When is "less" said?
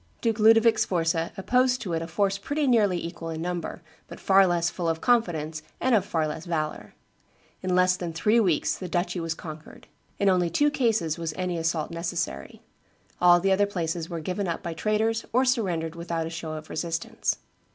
4.47-4.71, 6.27-6.45, 7.75-7.95